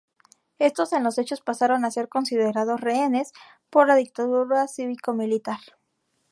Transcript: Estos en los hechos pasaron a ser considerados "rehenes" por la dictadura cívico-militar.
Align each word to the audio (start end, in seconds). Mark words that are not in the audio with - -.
Estos 0.57 0.93
en 0.93 1.03
los 1.03 1.19
hechos 1.19 1.41
pasaron 1.41 1.85
a 1.85 1.91
ser 1.91 2.09
considerados 2.09 2.81
"rehenes" 2.81 3.33
por 3.69 3.85
la 3.85 3.93
dictadura 3.95 4.67
cívico-militar. 4.67 5.59